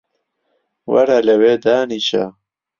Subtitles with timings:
[0.91, 2.25] وەرە لەوێ دانیشە